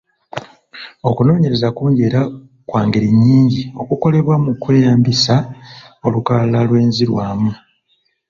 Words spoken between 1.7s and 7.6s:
kungi era kwa ngeri nnyingi okukolebwa mu kweyambisa olukalala lw’enzirwamu.